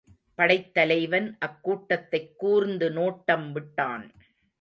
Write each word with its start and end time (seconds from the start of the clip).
படைத்தலைவன் 0.35 1.37
அக் 1.39 1.63
கூட்டத்தைக் 1.63 2.37
கூர்ந்து 2.37 2.89
நோட்டம் 2.89 3.51
விட்டான். 3.51 4.11